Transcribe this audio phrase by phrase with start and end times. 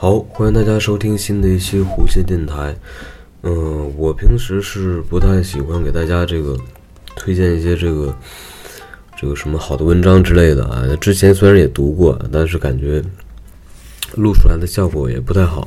[0.00, 2.72] 好，欢迎大家收听新的一期弧线电台。
[3.42, 6.56] 嗯，我平时是不太喜欢给大家这个
[7.16, 8.16] 推荐一些这个
[9.16, 10.84] 这个什么好的文章之类的啊。
[11.00, 13.02] 之前虽然也读过，但是感觉
[14.14, 15.66] 录出来的效果也不太好。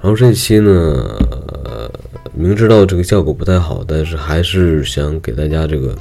[0.00, 1.16] 然后这期呢，
[2.34, 5.96] 明知道这个效果不太好，但是还是想给大家这个。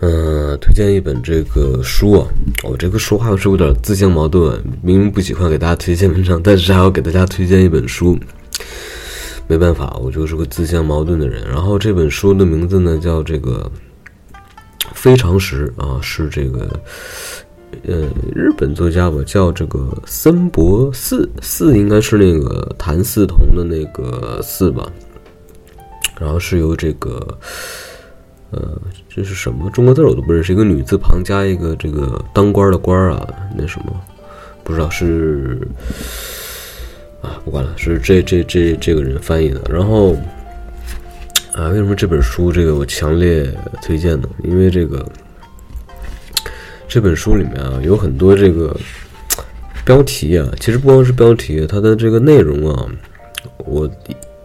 [0.00, 2.28] 嗯，推荐一本这个书啊，
[2.62, 4.62] 我这个说话是有点自相矛盾。
[4.80, 8.16] 明明不喜欢给大家推荐文章，但是还要给大家推荐一本书，
[9.48, 11.44] 没办法，我就是个自相矛盾的人。
[11.48, 13.68] 然后这本书的名字呢叫这个
[14.94, 16.80] 《非常时》啊，是这个
[17.82, 24.88] 呃日本作家吧，叫这个森博四四，应该是那个谭嗣同的那个四吧。
[26.20, 27.36] 然后是由这个。
[28.50, 28.80] 呃，
[29.10, 33.92] 这是什么中国字我都不认识，一个女字旁加一个这个当官的官啊，那什么，
[34.64, 35.60] 不知道是
[37.20, 39.60] 啊，不管了，是这这这这个人翻译的。
[39.68, 40.14] 然后
[41.52, 44.26] 啊，为什么这本书这个我强烈推荐呢？
[44.42, 45.04] 因为这个
[46.88, 48.74] 这本书里面啊有很多这个
[49.84, 52.86] 标题啊，其实不光是标题，它的这个内容啊，
[53.58, 53.86] 我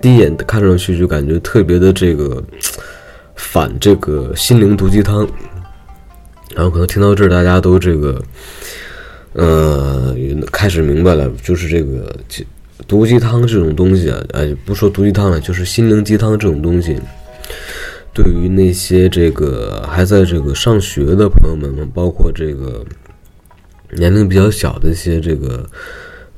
[0.02, 2.44] 第一眼看上去就感觉特别的这个。
[3.36, 5.28] 反这个心灵毒鸡汤，
[6.56, 8.24] 然后可能听到这儿，大家都这个，
[9.34, 10.16] 呃，
[10.52, 12.16] 开始明白了，就是这个
[12.88, 17.00] 毒鸡汤这种东西啊，哎，不说毒鸡汤了，就是心灵鸡汤这种东西，
[18.14, 22.86] 对于那些这个还在这个上学的朋友们们，包括这个
[23.92, 25.70] 年龄比较小的一些这个。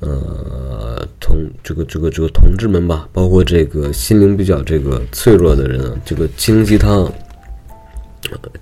[0.07, 7.11] 呃，同这个这个这个同志们吧，包括这个心灵比较这个脆弱的人，这个心灵鸡汤，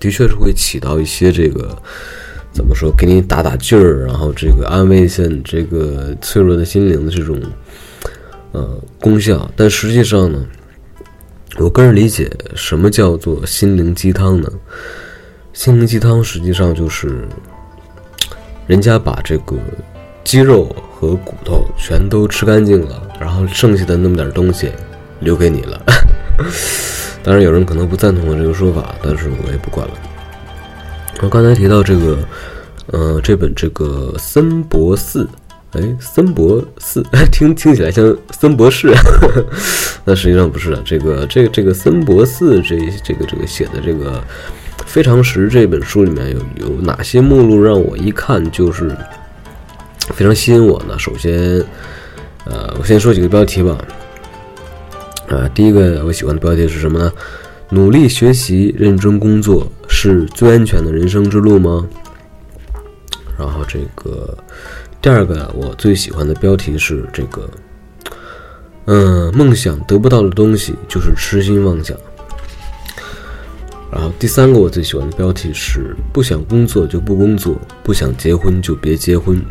[0.00, 1.76] 的确是会起到一些这个
[2.50, 7.38] 怎么说，给你打打劲儿，然后这个安慰一下你这个脆弱的心灵的这种
[8.52, 9.50] 呃功效。
[9.54, 10.42] 但实际上呢，
[11.58, 14.50] 我个人理解，什么叫做心灵鸡汤呢？
[15.52, 17.28] 心灵鸡汤实际上就是
[18.66, 19.56] 人家把这个
[20.24, 20.74] 肌肉。
[21.04, 24.70] 和骨头全都吃干净了，然后剩下的那么点东西
[25.20, 25.80] 留给你了。
[27.22, 29.94] 当然，有人可能不赞同我这个说法，但是我也不管了。
[31.20, 32.18] 我刚才提到这个，
[32.86, 35.26] 呃，这本这个森博士，
[35.72, 38.92] 哎，森博士， 听听起来像森博士，
[40.04, 40.82] 那实际上不是的。
[40.84, 44.22] 这个这个这个森博士这这个这个写的这个
[44.84, 48.94] 非常时这本书里面有有哪些目录让我一看就是。
[50.12, 50.98] 非常吸引我呢。
[50.98, 51.64] 首先，
[52.44, 53.78] 呃，我先说几个标题吧。
[55.28, 57.12] 啊，第一个我喜欢的标题是什么呢？
[57.70, 61.88] 努力学习、认真工作是最安全的人生之路吗？
[63.38, 64.36] 然后这个
[65.00, 67.48] 第二个我最喜欢的标题是这个，
[68.84, 71.96] 嗯，梦想得不到的东西就是痴心妄想。
[73.90, 79.42] 然后第三个我最喜欢的标题是：不想工作就不工作，不想结婚就别结婚。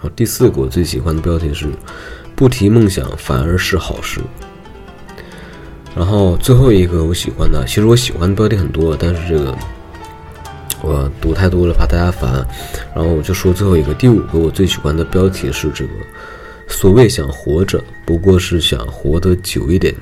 [0.00, 1.66] 好，第四个我最喜欢的标题是
[2.36, 4.20] “不提梦想反而是好事”。
[5.96, 9.52] 然后最后一个我喜欢的，其实我喜欢的标题很多，但是这个
[10.82, 12.46] 我读太多了，怕大家烦。
[12.94, 15.90] 然后我就说最后一个，第五个我最喜欢的标题是这个
[16.70, 19.92] “所谓想活着，不过是想活得久一点”。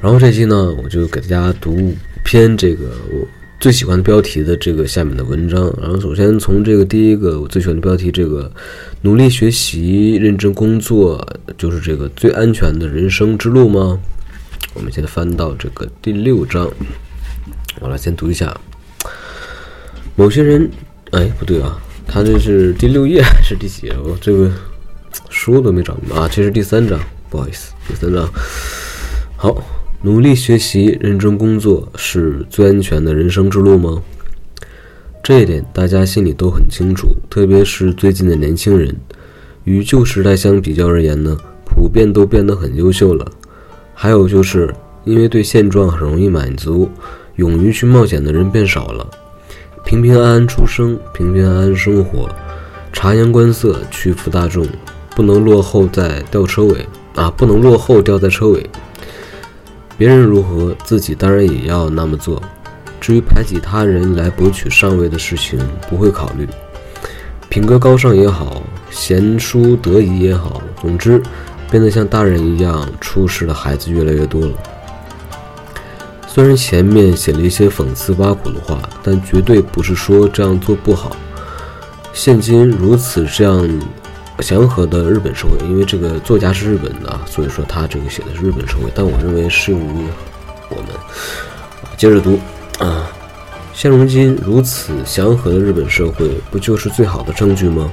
[0.00, 3.28] 然后这期呢，我就给大家读篇这个我。
[3.68, 8.50] 最喜欢的标题的这个下面的文章，然后首先从这个第一个我最喜欢的标题，这个
[9.02, 11.22] 努力学习、认真工作，
[11.58, 14.00] 就是这个最安全的人生之路吗？
[14.72, 16.66] 我们现在翻到这个第六章，
[17.80, 18.58] 我来先读一下。
[20.16, 20.70] 某些人，
[21.10, 23.94] 哎，不对啊，他这是第六页还是第几页？
[24.02, 24.50] 我这个
[25.28, 26.98] 书都没找啊，这是第三章，
[27.28, 28.26] 不好意思，第三章。
[29.36, 29.62] 好。
[30.00, 34.00] 努力学习、认真工作是最安全的人生之路吗？
[35.24, 38.94] 这一点大家心里都很清楚，特别是最近的年轻人，
[39.64, 43.26] 与旧时代相比较而言呢，普遍都变得很优秀了。
[43.92, 44.72] 还有就是
[45.04, 46.88] 因为对现状很容易满足，
[47.34, 49.04] 勇于去冒险的人变少了。
[49.84, 52.28] 平平安安出生，平平安安生活，
[52.92, 54.64] 察言观色，屈服大众，
[55.16, 56.86] 不能落后在吊车尾
[57.16, 57.28] 啊！
[57.36, 58.64] 不能落后掉在车尾。
[59.98, 62.40] 别人如何，自己当然也要那么做。
[63.00, 65.58] 至于排挤他人来博取上位的事情，
[65.90, 66.48] 不会考虑。
[67.48, 71.20] 品格高尚也好，贤淑得宜也好，总之，
[71.68, 74.52] 变得像大人一样出事的孩子越来越多了。
[76.28, 81.16] 虽然前面写了一些讽刺挖苦的话，但绝对不是说这样做不好。
[82.12, 83.68] 现今如此这样
[84.40, 90.06] 祥和的日本社会，因为这个作家是日本的，所以说他这个写的是日本社会，但我认为适用于
[90.68, 90.86] 我们。
[91.96, 92.38] 接着读
[92.78, 93.10] 啊，
[93.74, 97.90] 现如今如此祥和的日本社会，不就是最好的证据吗？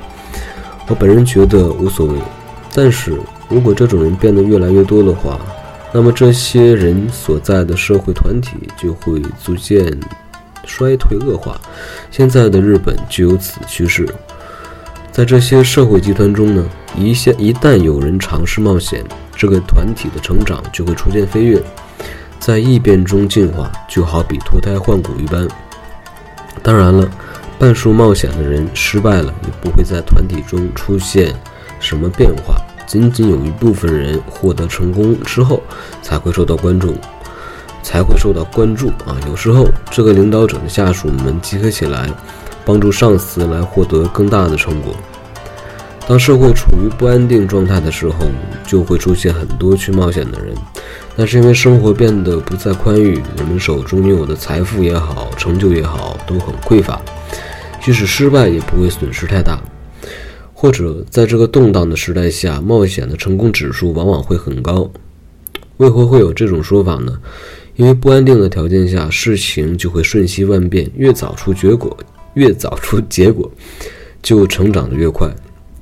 [0.87, 2.19] 我本人觉得无所谓，
[2.73, 3.19] 但是
[3.49, 5.39] 如果这种人变得越来越多的话，
[5.91, 9.99] 那么这些人所在的社会团体就会逐渐
[10.65, 11.59] 衰退恶化。
[12.11, 14.07] 现在的日本就有此趋势。
[15.15, 19.01] 在这些社会集团中呢，一些一旦有人尝试冒险，
[19.33, 21.63] 这个团体的成长就会出现飞跃，
[22.37, 25.47] 在异变中进化，就好比脱胎换骨一般。
[26.61, 27.09] 当然了，
[27.57, 31.33] 半数冒险的人失败了，也不会在团体中出现
[31.79, 32.57] 什么变化。
[32.85, 35.63] 仅仅有一部分人获得成功之后，
[36.01, 36.93] 才会受到关注，
[37.81, 39.15] 才会受到关注啊！
[39.29, 42.09] 有时候，这个领导者的下属们集合起来，
[42.65, 44.95] 帮助上司来获得更大的成果。
[46.07, 48.15] 当社会处于不安定状态的时候，
[48.67, 50.53] 就会出现很多去冒险的人。
[51.15, 57.01] 那是因为生活变得不再宽裕，人们手中拥有的财富也好，成就也好，都很匮乏，
[57.81, 59.59] 即使失败也不会损失太大。
[60.53, 64.89] 或者在这个动荡的时代下，冒险的成功指数往往会很高。
[65.77, 67.17] 为何会有这种说法呢？
[67.75, 71.95] 因为不安定的条件下，事情就会瞬息万变，越早出结果，
[72.35, 73.51] 越早出结果，
[74.21, 75.29] 就成长得越快。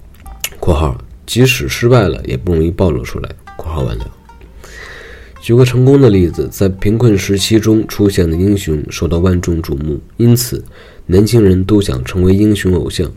[0.60, 3.30] （括号即使失败了，也不容易暴露出来。
[3.58, 4.10] ）（括号完了）
[5.42, 10.64] 举个成功的例子，在贫困时期中出现的英雄受到万众瞩目，因此
[11.06, 13.12] 年轻人都想成为英雄偶像。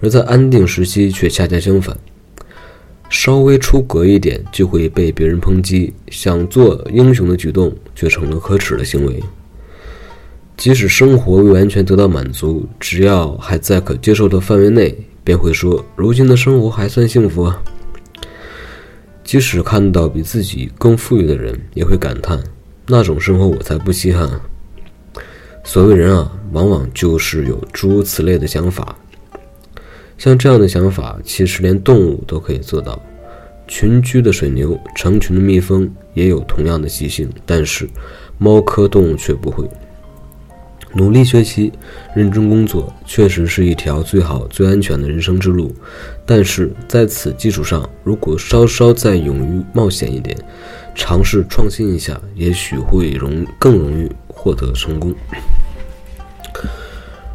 [0.00, 1.96] 而在安定时期却恰恰相反，
[3.08, 9.22] 稍微出格一点就会被别人抨击，想做英雄的举动却成了可耻的行为。
[10.56, 17.62] 即使生活未完全得到满足，只要还在可接受的范围内，便会说如今的生活还算幸福啊。
[19.24, 22.42] 即使看到比自己更富裕的人，也会感叹
[22.86, 24.28] 那种生活我才不稀罕。
[25.64, 28.96] 所谓人啊，往往就是有诸如此类的想法。
[30.18, 33.00] 像这样的想法，其实连动物都可以做到。
[33.66, 37.88] 群居的水牛、成群的蜜蜂也有同样的习性，但是
[38.38, 39.68] 猫科动物却不会。
[40.94, 41.72] 努力学习、
[42.14, 45.74] 认真工作，确实是一条最好、最安全的人生之路。
[46.24, 50.36] 但是在此基础上，如果稍稍再勇于冒险一点，
[50.94, 55.14] 尝试创新一下，也许会容更容易获得成功。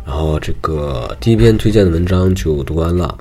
[0.06, 3.18] 然后这个第一篇推荐的文章就读完了，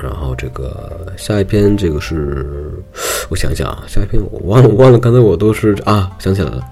[0.00, 2.70] 然后这个下一篇这个是，
[3.28, 6.62] 我想想啊，下一篇我忘了，忘了，刚才我都是啊，想起来了，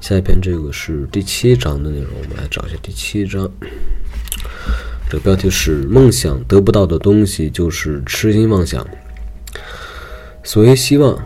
[0.00, 3.50] 下一篇这个是第七章的内容，我们来找一下第七章，
[5.10, 8.86] 这个标题是梦想得不到的东西就是痴心妄想，
[10.44, 11.20] 所谓希望，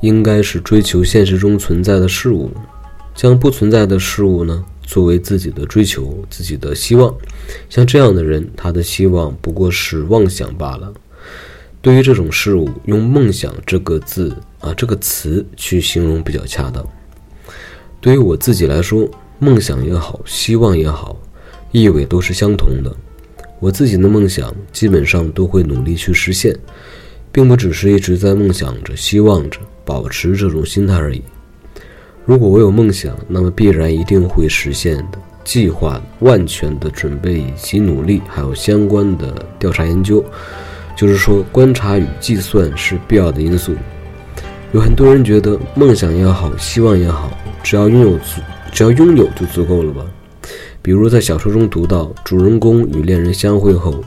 [0.00, 2.50] 应该是追求现实中存在的事物，
[3.14, 4.64] 将不存在的事物呢？
[4.82, 7.12] 作为自己的追求，自己的希望，
[7.68, 10.92] 像这样的人，他的希望不过是妄想罢了。
[11.80, 16.84] 对于这种事物，用“梦想”这个字啊，这个词去形容比较恰当。
[18.06, 19.04] 对于我自己来说，
[19.40, 21.16] 梦想也好，希望也好，
[21.72, 22.96] 意味都是相同的。
[23.58, 26.56] 我自己的梦想基本上都会努力去实现，
[27.32, 31.20] 并不只是一直在梦想着、希望着，保持这种心态而已。
[32.24, 35.18] 如果我有梦想，那么必然一定会实现的。
[35.42, 40.24] 计划、万全的准备以及努力，还有相关的调查研究，
[40.96, 43.74] 就是说，观察与计算是必要的因素。
[44.70, 47.36] 有很多人觉得，梦想也好，希望也好，
[47.66, 50.06] 只要拥有足，只要拥有就足够了吧？
[50.80, 54.04] 比如在小说中读到，主人公与恋人相会后，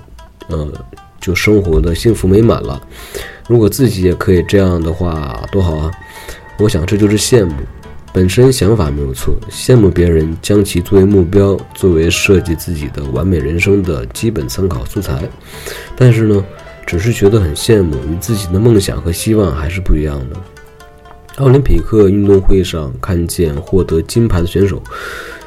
[0.47, 0.65] 呃，
[1.19, 2.81] 就生活的幸福美满了。
[3.49, 5.91] 如果自己也可以这样的话，多好啊！
[6.57, 7.53] 我想这就是羡慕。
[8.13, 15.29] 本身想法没有错，羡慕别人将其作为目标，作为设计自己的完美人生的基本参考素材。
[15.97, 16.45] 但是呢，
[16.85, 20.37] 只是觉得很羡慕，与自己的梦想和希望还是不一样的。
[21.39, 24.81] 奥林匹克运动会上看见获得金牌的选手，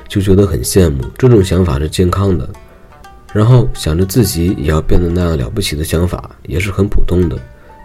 [0.08, 2.48] 就觉得很羡慕，这种想法是健康的。
[3.32, 7.38] 然后想着自己也要变得那样了不起的想法，也是很普通的。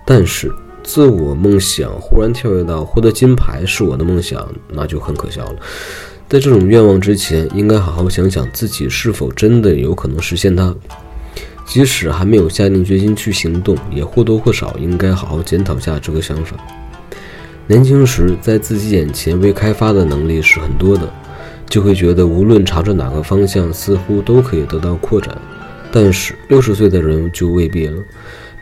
[0.05, 0.51] 但是。
[0.83, 5.55] 自我梦想忽然跳跃到获得金牌是我的梦想，那就很可笑了。
[6.29, 10.73] 在这种愿望之前，应该好好想想自己是否真的有可能实现它。
[11.65, 16.55] 即使还没有下定决心去行动，也或多或少应该好好检讨下这个想法。
[17.69, 21.11] 年轻时，在自己眼前未开发的能力是很多的，
[21.67, 25.37] 就会觉得无论朝着哪个方向，似乎都可以得到扩展。
[25.91, 28.01] 但是六十岁的人就未必了。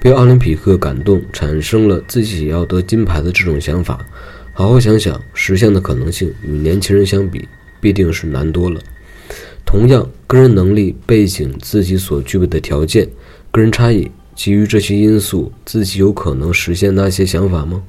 [0.01, 4.03] 被奥林匹克感动，产生了自己也要得金牌的这种想法，
[4.53, 7.47] 好好想想，实现的可能性与年轻人相比，
[7.79, 8.81] 必定是难多了。
[9.63, 13.07] 同样，个人能力、背景、自己所具备的条件、
[13.51, 17.83] 个人差异，基于这些因素，自己有可能实现那些想法吗？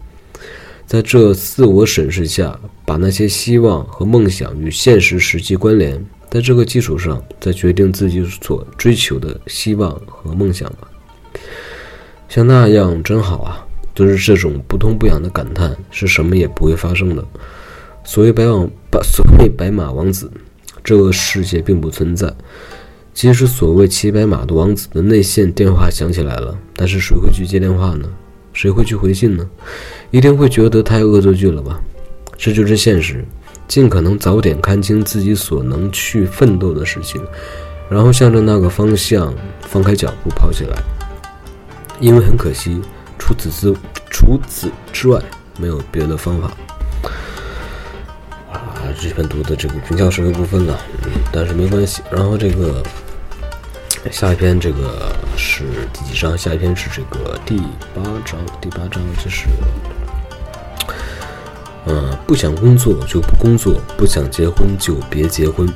[0.86, 10.88] 在这自我审视下，把那些希望和梦想与现实实际关联，在这个基础上，再决定自己所追求的希望和梦想吧。
[12.28, 13.66] 像那样真好啊！
[13.94, 17.24] 就是这种不痛不痒的感叹，是什么也不会发生的。
[18.04, 18.70] 所谓白王，
[19.02, 20.30] 所谓白马王子。
[20.84, 22.32] 这个世界并不存在。
[23.12, 28.08] 即使所谓骑白马的王子的内线电话响起来了，但是谁会去接电话呢？
[28.56, 29.46] 谁会去回信呢？
[30.10, 31.78] 一定会觉得太恶作剧了吧？
[32.38, 33.22] 这就是现实。
[33.68, 37.20] 尽可能早点看清自己所能去奋斗的事情，
[37.90, 40.82] 然后向着那个方向放开脚步跑起来。
[42.00, 42.80] 因为很可惜，
[43.18, 43.75] 除此之
[44.08, 45.20] 除此之外，
[45.58, 46.50] 没有别的方法。
[48.50, 50.78] 啊这篇读的这个军校社会部分了，
[51.30, 52.00] 但是没关系。
[52.10, 52.82] 然后这个
[54.10, 56.36] 下一篇这个是第几章？
[56.36, 57.56] 下一篇是这个第
[57.94, 58.38] 八章。
[58.60, 59.46] 第八章就是，
[61.86, 65.68] 嗯，不想工作就不工作，不想结婚就别结婚。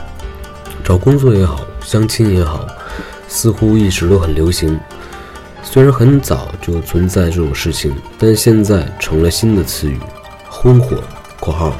[0.84, 2.66] 找工作也好，相亲也好，
[3.28, 4.78] 似乎一直都很流行。
[5.62, 9.98] 虽然很早就存在这种事情，但现在成了新的词语
[10.50, 10.96] “婚火
[11.38, 11.74] ”（括号）。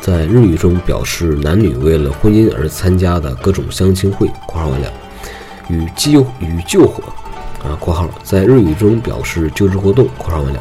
[0.00, 4.90] 在日语中表示男女为了婚姻而参加的各种相亲会（括号完了）
[5.70, 7.02] 与救与救火
[7.62, 10.60] 啊（括号）在日语中表示救治活动（括号完了）。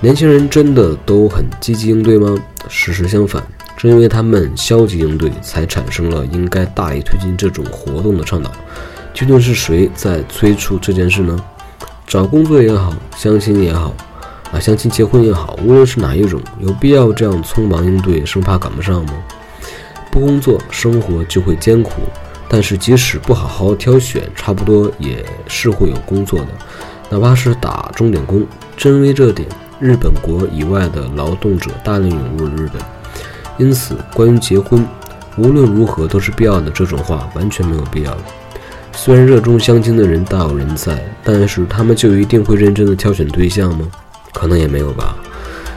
[0.00, 2.36] 年轻人真的都很积极应对吗？
[2.68, 3.42] 事实相反，
[3.76, 8.50] 正因为他们消极应对，才产生了应该大力推进这种活动的倡导。
[9.14, 11.38] 究竟是谁在催促这件事呢？
[12.06, 13.94] 找工作也好，相亲也好。
[14.52, 19.12] 啊，相亲结婚也好，无论是哪一种，有必要这样匆忙应对，生怕赶不上吗？
[20.10, 22.02] 不工作，生活就会艰苦。
[22.52, 26.48] 但是即使不好好挑选，差不多也是会有工作的，
[27.08, 28.46] 哪怕是打钟点工。
[28.76, 29.48] 正因为这点，
[29.80, 32.82] 日本国以外的劳动者大量涌入日本。
[33.56, 34.86] 因此，关于结婚，
[35.38, 38.14] 无论如何都是必要的这种话，完全没有必要。
[38.92, 43.86] 虽然热衷相亲的人大有人在，但是他们就一定会认真的挑选对象吗？
[44.34, 45.16] 可能也没有吧。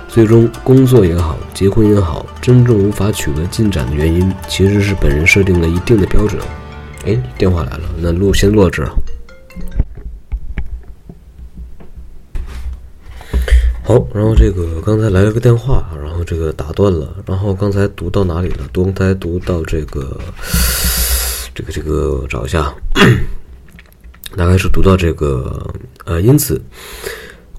[0.10, 6.41] 最终，工作也好，结婚也好，真正无法取得进展的原因，其实是本人设定了一定的标准。
[7.05, 8.89] 哎，电话来了，那录先录到这儿。
[13.83, 17.15] 好，然后这个刚才来了个电话，然后这个打断了。
[17.27, 18.67] 然后刚才读到哪里了？
[18.74, 20.19] 刚才读到这个，
[21.53, 22.74] 这个这个找一下，
[24.35, 25.71] 大概是读到这个
[26.05, 26.59] 呃，因此。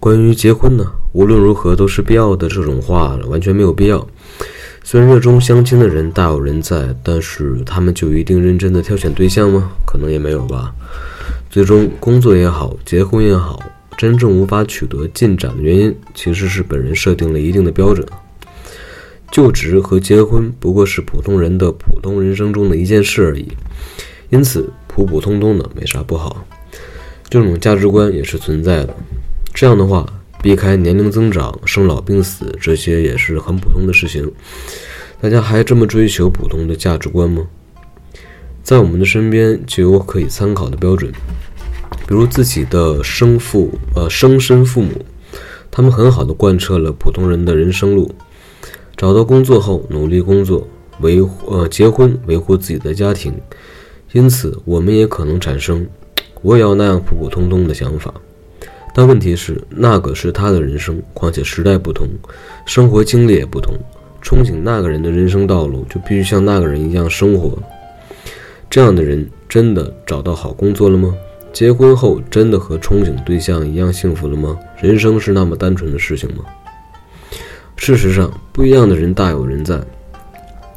[0.01, 2.49] 关于结婚呢，无论如何都是必要的。
[2.49, 4.07] 这种话完全没有必要。
[4.89, 9.73] 虽然热衷相亲的人大有人在，但是他们就一定认真的挑选对象吗？
[9.85, 10.73] 可能也没有吧。
[11.51, 13.61] 最终，工作也好，结婚也好，
[13.99, 18.07] 真正无法取得进展的原因，其实是本人设定了一定的标准。
[19.33, 23.49] 就职和结婚不过是普通人的普通人生中的一件事而已，
[24.31, 26.47] 因此普普通通的没啥不好。
[27.29, 28.95] 这种价值观也是存在的。
[29.53, 30.07] 这样的话，
[30.47, 34.31] 避开年龄增长、生老病死这些也是很普通的事情。
[35.21, 37.45] 大家还这么追求普通的价值观吗？
[38.63, 41.11] 在我们的身边就有可以参考的标准，
[42.07, 45.05] 比如自己的生父、呃生身父母，
[45.69, 48.15] 他们很好的贯彻了普通人的人生路。
[48.97, 50.69] 找到工作后，努力工作，
[51.01, 53.35] 维护呃结婚，维护自己的家庭。
[54.13, 55.85] 因此，我们也可能产生
[56.41, 58.15] 我也要那样普普通通的想法。
[58.99, 62.09] 但问题是，那个是他的人生，况且时代不同，
[62.65, 63.75] 生活经历也不同。
[64.23, 67.59] 憧憬那个人的人生道路，就必须像那个人一样生活。
[68.71, 71.15] 这样的人真的找到好工作了吗？
[71.53, 74.59] 结婚后真的和憧憬对象一样幸福了吗？
[74.81, 76.43] 人生是那么单纯的事情吗？
[77.77, 79.79] 事实上，不一样的人大有人在，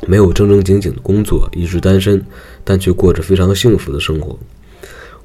[0.06, 2.22] 没有正正经经的工作，一直单身，
[2.66, 4.38] 但却过着非常幸福的生活。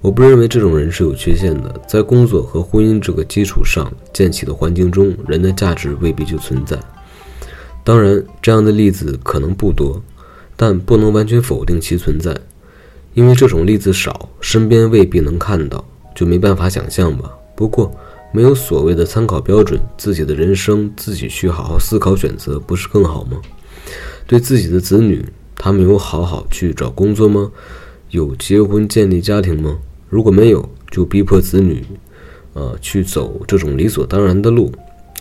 [0.04, 1.80] 我不认为这种人是有缺陷的。
[1.88, 6.78] 在工作和婚姻这个基础上建起的环境中，人的价值未必就存在。
[7.82, 9.98] 当然，这样的例子可能不多，
[10.56, 12.38] 但不能完全否定其存在。
[13.14, 15.82] 因为这种例子少，身边未必能看到，
[16.14, 17.32] 就没办法想象吧。
[17.56, 17.90] 不过，
[18.30, 23.40] 没有所谓的参考标准，自己的人生自己去好好思考选择，不是更好吗？
[24.26, 25.24] 对自己的子女，
[25.56, 27.50] 他们有好好去找工作吗？
[28.10, 29.78] 有结婚建立家庭吗？
[30.08, 31.84] 如果没有，就逼迫子女，
[32.54, 34.72] 啊，去走这种理所当然的路。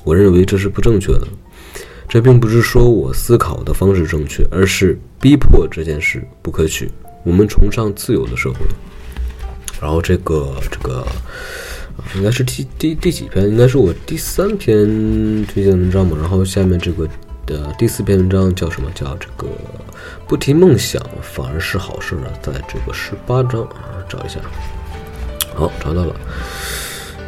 [0.03, 1.27] 我认为这是不正确的。
[2.07, 6.91] 这并不是说我思考的方式正确，而是逼迫这件事不可取。
[7.23, 8.59] 我们崇尚自由的社会。
[9.81, 11.05] 然后这个这个，
[12.15, 13.49] 应该是第第第几篇？
[13.49, 14.85] 应该是我第三篇
[15.45, 16.15] 推荐文章嘛。
[16.19, 17.07] 然后下面这个
[17.45, 18.91] 的第四篇文章叫什么？
[18.93, 19.47] 叫这个
[20.27, 22.27] 不提梦想反而是好事呢？
[22.41, 24.39] 在这个十八章啊，找一下。
[25.55, 26.15] 好，找到了。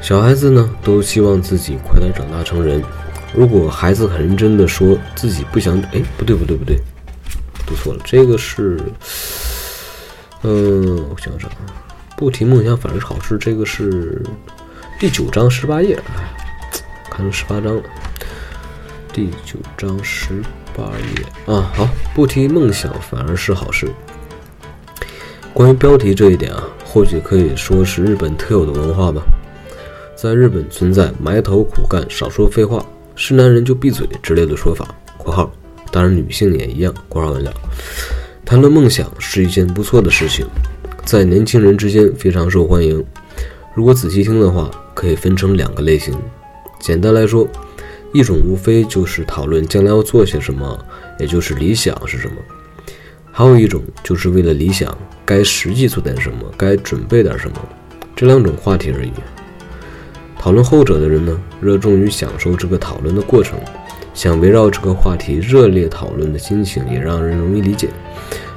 [0.01, 2.83] 小孩子呢，都希望自己快点长大成人。
[3.33, 6.77] 如果孩子很认真的说自己不想，哎，不对不对不对，
[7.65, 7.99] 读错了。
[8.05, 8.79] 这个是，
[10.43, 11.49] 嗯，我想想，
[12.15, 13.37] 不提梦想反而是好事。
[13.37, 14.23] 这个是
[14.99, 15.99] 第九章十八页，
[17.09, 17.81] 看成十八章了。
[19.11, 20.41] 第九章十
[20.75, 23.89] 八页啊，好，不提梦想反而是好事。
[25.53, 26.63] 关于标题这一点啊。
[26.95, 29.21] 或许可以说是日本特有的文化吧。
[30.15, 32.85] 在日本存在“埋头苦干，少说废话，
[33.17, 35.51] 是男人就闭嘴”之类的说法（括号），
[35.91, 37.53] 当然女性也一样（括号完了）。
[38.45, 40.47] 谈论梦想是一件不错的事情，
[41.03, 43.03] 在年轻人之间非常受欢迎。
[43.73, 46.17] 如果仔细听的话，可以分成两个类型。
[46.79, 47.45] 简单来说，
[48.13, 50.79] 一种无非就是讨论将来要做些什么，
[51.19, 52.35] 也就是理想是什么；
[53.33, 54.97] 还有一种就是为了理想。
[55.25, 57.57] 该实际做点什么，该准备点什么，
[58.15, 59.11] 这两种话题而已。
[60.37, 63.59] 讨论后者的人呢，热衷于享受这个讨论的过程，
[64.13, 67.89] 想围绕这个话题热烈讨论的心情也让人容易理解。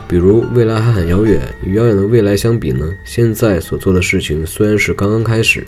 [0.06, 5.66] 比如未来还很遥远，与遥远的未来相比呢，现在所做的事情虽然是刚刚开始，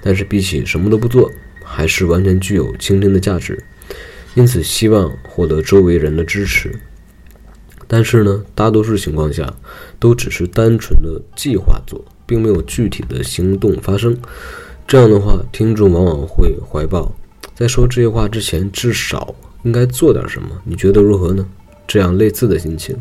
[0.00, 1.30] 但是比起什么都不做，
[1.62, 3.56] 还是完全具有倾听的价值。
[4.34, 6.72] 因此，希望获得周围人的支持。
[7.86, 9.52] 但是呢，大多数情况下，
[9.98, 14.16] 都只是单纯的计划做，并没有具体的行动发生。
[14.86, 17.14] 这样的话，听众往往会怀抱
[17.54, 20.48] 在说这些话之前，至少应该做点什么。
[20.64, 21.46] 你觉得如何呢？
[21.86, 22.96] 这样类似的心情。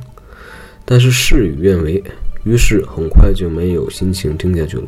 [0.85, 2.03] 但是事与愿违，
[2.43, 4.83] 于是很快就没有心情听下去了。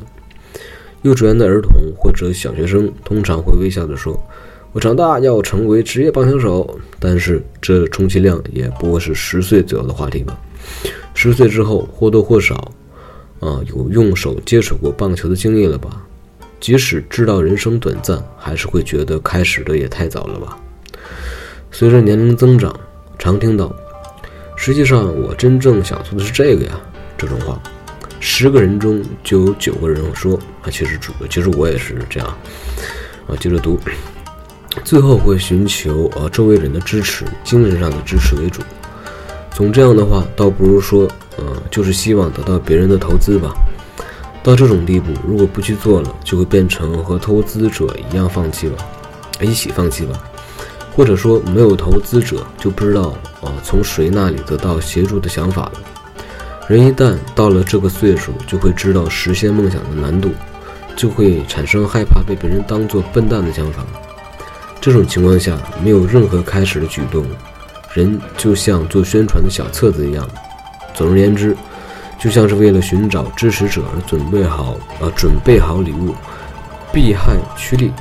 [1.04, 4.22] 幼稚园的儿童或者小学生通常会微笑着说。
[4.74, 10.36] 我长大要成为职业棒球手，但是这充其量也不过是十岁左右的话题吧。
[11.14, 12.56] 十岁之后或多或少，
[13.40, 16.02] 啊，有用手接触过棒球的经历了吧？
[16.60, 20.58] 即使知道人生短暂，还是会觉得开始的也太早了吧？
[21.70, 22.76] 随着年龄增长，
[23.20, 23.72] 常听到
[24.58, 26.82] “实际上我真正想做的是这个呀”
[27.16, 27.62] 这种话，
[28.20, 32.28] 十个人中就有九个人说啊，其实主，其实我也是这样。
[33.28, 33.80] 啊，接着读。
[34.84, 38.62] 最后会寻求呃周围人的支持，精神上的支持为主。
[39.52, 41.08] 总这样的话，倒不如说，
[41.38, 43.54] 呃，就是希望得到别人的投资吧。
[44.42, 48.78] 到这种地步，如果不去做了，就会变成和投资者一样放弃吧，
[49.42, 50.20] 一起放弃吧。
[50.96, 55.74] 或者说，没有投资者就不知道啊从谁那里得到协助的想法了。
[56.68, 60.30] 人一旦到了这个岁数，就会知道实现梦想的难度，
[60.96, 63.86] 就会产生害怕被别人当作笨蛋的想法。
[64.84, 67.26] 这种情况下，没有任何开始的举动，
[67.94, 70.28] 人就像做宣传的小册子一样。
[70.94, 71.56] 总而言之，
[72.20, 76.14] 就像是为了寻找支持者而准备好呃准备好礼物，
[76.92, 77.94] 避害趋利。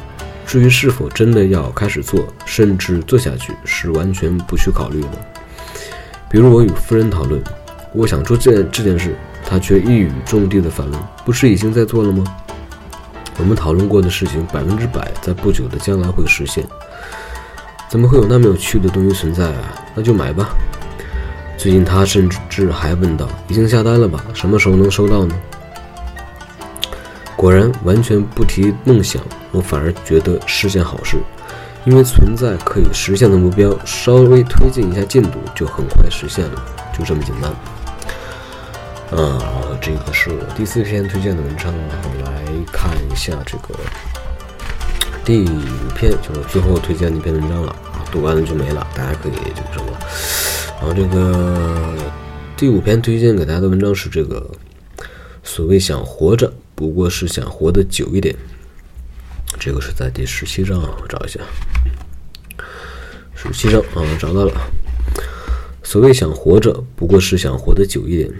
[0.44, 5.10] 至于是否真的要开始做，甚至做下去，是完全不去考虑的。
[6.28, 7.40] 比如我与夫人讨论，
[7.94, 9.14] 我想做这这件事，
[9.46, 12.24] 她却一语中的的反问：“不是已经在做了吗？”
[13.38, 16.64] 我们讨论过的事情，百分之百在不久的将来会实现。
[17.88, 19.74] 怎么会有那么有趣的东西存在啊？
[19.94, 20.50] 那就买吧。
[21.58, 24.24] 最近他甚至还问道：“已经下单了吧？
[24.32, 25.34] 什么时候能收到呢？”
[27.36, 31.18] 果然，完全不提梦想，我反而觉得是件好事，
[31.84, 36.64] 因为存在可以实现的目标，稍微推进一下进度，就很快实现了，
[36.96, 37.52] 就这么简单。
[39.14, 39.38] 嗯，
[39.78, 43.74] 这个是我第四篇推荐的文章，然后来看一下这个
[45.22, 45.60] 第五
[45.94, 47.76] 篇，就是最后推荐的一篇文章了，
[48.10, 49.98] 读完了就没了，大家可以这个什么。
[50.80, 51.94] 然后这个
[52.56, 54.50] 第五篇推荐给大家的文章是这个
[55.44, 58.34] 所谓想活着，不过是想活得久一点。
[59.60, 61.38] 这个是在第十七章啊，我找一下，
[63.34, 64.52] 十七章啊，找到了。
[65.82, 68.30] 所谓想活着，不过是想活得久一点。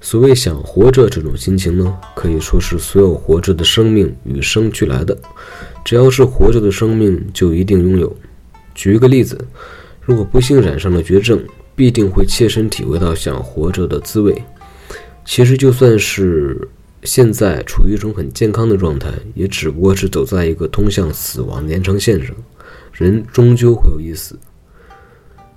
[0.00, 5.16] 所谓想活着这种心情呢，可以说是所有活着的生命与生俱来的。
[5.84, 8.14] 只要是活着的生命，就一定拥有。
[8.74, 9.38] 举一个例子，
[10.00, 11.42] 如果不幸染上了绝症，
[11.76, 14.42] 必定会切身体会到想活着的滋味。
[15.24, 16.68] 其实就算是
[17.02, 22.34] 现在处于一种很健康的状态，也只不过是走在一个通向死亡的延长线上。
[22.92, 24.38] 人终究会有一死，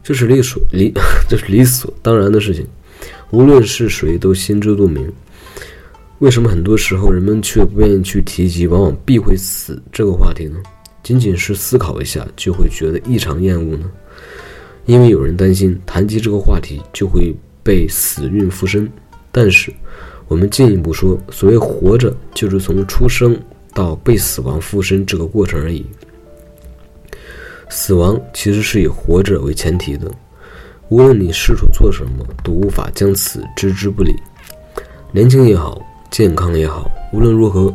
[0.04, 0.94] 这是理所理，
[1.30, 2.68] 这是理所当然的事情。
[3.34, 5.12] 无论是谁都心知肚明。
[6.20, 10.60] 为什么很多时候人们却不愿意去提及，往往避讳死这个话题呢？
[11.02, 13.90] 仅仅是思考一下，就会觉得异常厌恶呢？
[14.86, 18.88] 因为有人担心谈及这个话题就会被死运附身。
[19.32, 19.74] 但是，
[20.28, 23.36] 我们进一步说，所谓活着，就是从出生
[23.74, 25.84] 到被死亡附身这个过程而已。
[27.68, 30.12] 死亡其实是以活着为前提的。
[30.90, 34.16] 无论你试图做什么，都无法将此置之不理。
[35.12, 37.74] 年轻也好，健康也好，无论如何，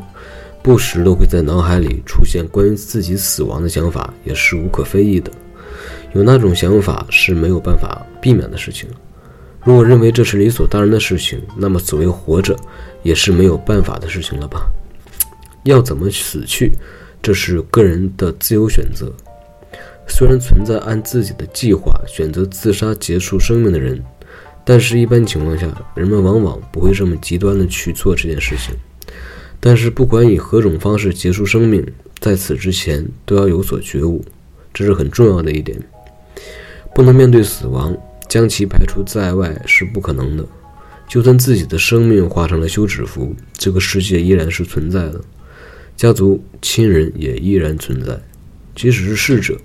[0.62, 5.30] 不时都会在脑海里出现关于自己死亡的想法，也是无可非议的。
[6.14, 8.88] 有那种想法是没有办法避免的事情。
[9.64, 12.56] 如果认为这是理所当然的事情，那么所谓活着，
[13.02, 14.66] 也是没有办法的事情了吧？
[15.64, 16.72] 要怎么死去，
[17.20, 19.12] 这是个人的自由选择。
[20.08, 24.02] 虽然存在按自己的计划选择自杀结束生命的人，
[24.64, 28.74] 但是，一般情况下，人们往往不会这么极端的去做这件事情。
[29.60, 31.86] 但是，不管以何种方式结束生命，
[32.18, 34.24] 在此之前都要有所觉悟，
[34.74, 35.78] 这是很重要的一点。
[36.94, 37.96] 不能面对死亡，
[38.28, 40.44] 将其排除在外是不可能的。
[41.06, 45.20] 就算自己的生命化成了休止符，这个世界依然是存在的，
[45.96, 48.18] 家族亲人也依然存在，
[48.74, 49.56] 即使是逝者。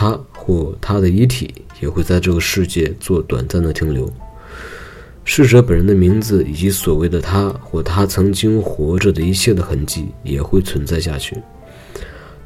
[0.00, 4.08] 他或他的遗体也会在这个世界做短暂的停留，
[5.24, 11.36] 逝者本人的名字以及所谓的他或他曾经活着的一切的痕迹也会存在下去。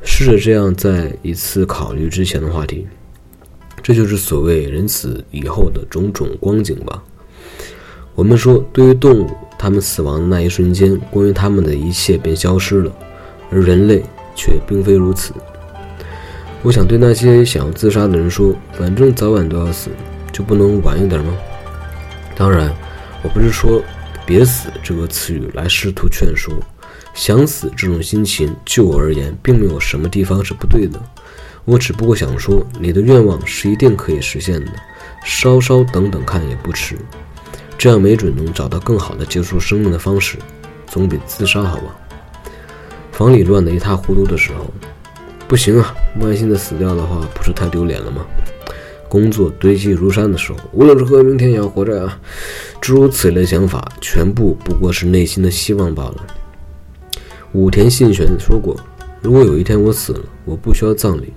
[0.03, 2.87] 试着这样再一次考虑之前的话题，
[3.83, 7.05] 这就是所谓人死以后的种种光景吧。
[8.15, 12.91] 我们说，对于动物，它们死亡的那一瞬间，关于它们的一切便消失了，
[13.51, 14.03] 而人类
[14.35, 15.35] 却并非如此。
[16.63, 19.91] 我想对那些想要自杀的人说：“反正早晚都要死，
[20.31, 21.37] 就不能晚一点吗？”
[22.37, 22.73] 当然，
[23.21, 23.83] 我不是说
[24.25, 26.55] “别死”这个词语来试图劝说。
[27.15, 30.99] 想死这种心情，就我而言，并没有什么地方是不对的。
[31.65, 34.73] 我只不过想说，你的愿望是一定可以实现的。
[35.25, 36.97] 稍稍等等看也不迟，
[37.77, 40.39] 这样没准能找到更好的结束生命的方式，
[40.87, 41.95] 总比自杀好吧？
[43.11, 44.73] 房里乱得一塌糊涂的时候。
[45.53, 45.95] 不行啊！
[46.19, 48.25] 万幸的死掉的话，不是太丢脸了吗？
[49.07, 52.19] 工作堆积如山的时候，无论如何明天也要活着啊！
[52.81, 56.27] 诸如此类想法，全部不过是内心的希望罢了。
[57.53, 58.75] 武田信玄说过
[59.21, 61.31] ：“如果有一天我死了，我不需要葬礼，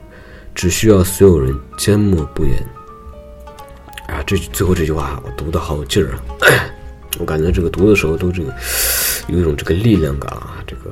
[0.53, 2.53] 只需要所有人缄默不言。”
[4.07, 6.23] 啊，这最后这句话我读的好有劲儿啊！
[7.19, 8.53] 我感觉这个读的时候都这个
[9.27, 10.63] 有一种这个力量感啊！
[10.65, 10.83] 这个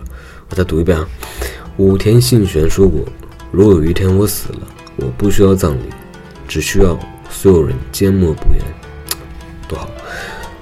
[0.49, 1.07] 我再读一遍啊。
[1.77, 3.03] 武田信玄说过
[3.51, 4.59] ：“如果有一天我死了，
[4.97, 5.89] 我不需要葬礼，
[6.47, 6.97] 只需要
[7.31, 8.62] 所有人缄默不言，
[9.67, 9.89] 多好。”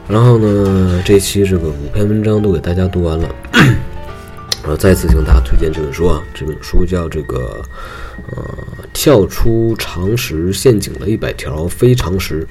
[0.07, 3.29] 然后呢，这期这个五篇文章都给大家读完了，
[4.63, 7.61] 然后再次向大家推荐这本书啊，这本书叫这个
[8.31, 8.57] 呃
[8.93, 12.47] 跳出常识陷阱的一百条非常识，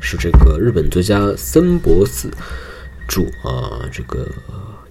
[0.00, 2.30] 是这个日本作家森博司
[3.08, 4.28] 著啊，这个。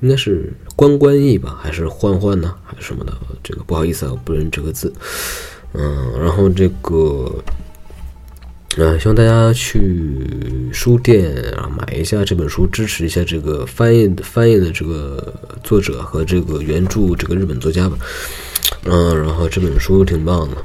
[0.02, 3.14] 应该是关关义吧，还是欢欢呢，还是什么的？
[3.42, 4.94] 这个不好意思啊，我不认这个字。
[5.74, 7.32] 嗯，然后这个，
[8.78, 17.98] 嗯，希望大家去书店啊买一下这本书，支持一下这个翻译翻译的这个作者和这个原著这个日本作家吧。
[18.84, 20.58] 嗯，然后这本书挺棒的。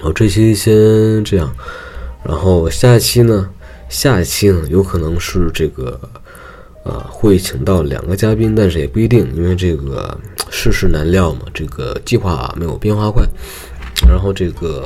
[0.00, 1.54] 好，这期先这样，
[2.24, 3.48] 然后下期呢，
[3.88, 6.00] 下期呢，有可能是这个。
[6.84, 10.18] 啊，会请到两个嘉宾，但是也不一定，因为这个
[10.50, 13.24] 世事难料嘛，这个计划没有变化快。
[14.08, 14.84] 然后这个，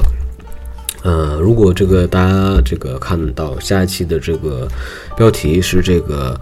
[1.02, 4.68] 呃，如果这个大家这个看到下一期的这个
[5.16, 6.38] 标题是这个，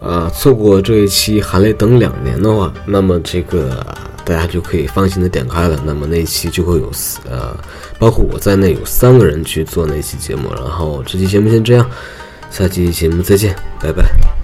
[0.00, 3.86] 呃，错过这一期还得等两年的话，那么这个
[4.24, 5.80] 大家就可以放心的点开了。
[5.86, 6.90] 那么那一期就会有
[7.30, 7.56] 呃，
[8.00, 10.52] 包括我在内有三个人去做那期节目。
[10.56, 11.88] 然后这期节目先这样，
[12.50, 14.37] 下期节目再见，拜拜。